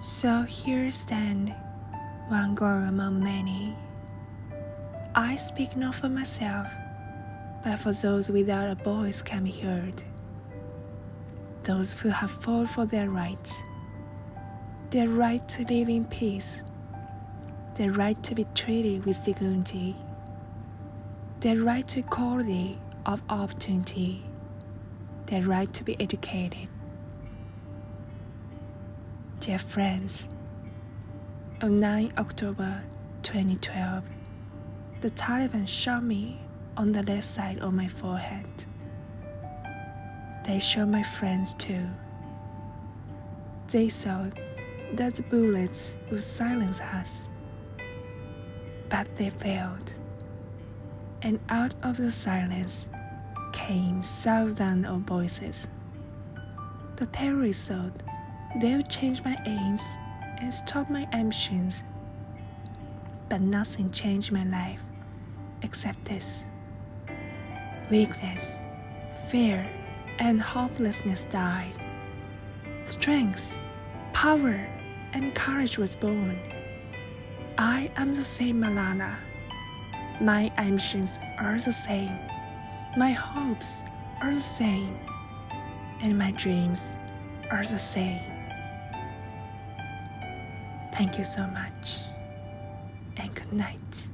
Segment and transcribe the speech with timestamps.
[0.00, 1.52] So here stand,
[2.28, 3.76] one girl among many.
[5.16, 6.68] I speak not for myself,
[7.64, 10.04] but for those without a voice can be heard.
[11.64, 13.60] Those who have fought for their rights,
[14.90, 16.62] their right to live in peace,
[17.74, 19.96] their right to be treated with dignity,
[21.40, 24.22] their right to equality of opportunity,
[25.26, 26.68] their right to be educated.
[29.48, 30.28] Dear friends,
[31.62, 32.82] on 9 October
[33.22, 34.04] 2012,
[35.00, 36.38] the Taliban shot me
[36.76, 38.44] on the left side of my forehead.
[40.44, 41.88] They shot my friends too.
[43.68, 44.34] They thought
[44.92, 47.30] that the bullets would silence us,
[48.90, 49.94] but they failed.
[51.22, 52.86] And out of the silence
[53.54, 55.68] came thousands of voices.
[56.96, 58.02] The terrorists thought
[58.60, 59.84] they would change my aims
[60.38, 61.84] and stop my ambitions,
[63.28, 64.82] but nothing changed my life
[65.62, 66.44] except this.
[67.90, 68.58] Weakness,
[69.28, 69.68] fear,
[70.18, 71.74] and hopelessness died.
[72.86, 73.58] Strength,
[74.12, 74.66] power,
[75.12, 76.38] and courage was born.
[77.58, 79.14] I am the same Malala.
[80.20, 82.18] My ambitions are the same.
[82.96, 83.82] My hopes
[84.20, 84.98] are the same.
[86.00, 86.96] And my dreams
[87.50, 88.37] are the same.
[90.98, 92.00] Thank you so much.
[93.18, 94.07] And good night.